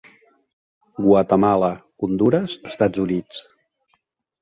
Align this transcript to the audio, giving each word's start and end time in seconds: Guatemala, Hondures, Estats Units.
Guatemala, 1.09 1.71
Hondures, 2.07 2.59
Estats 2.75 3.07
Units. 3.07 3.47